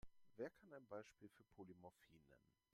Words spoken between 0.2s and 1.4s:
Wer kann ein Beispiel